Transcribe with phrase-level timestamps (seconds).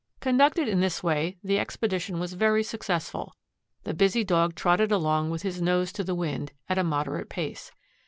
[0.19, 3.35] Conducted in this way, the expedition was very successful.
[3.83, 7.71] The busy Dog trotted along with his nose to the wind, at a moderate pace.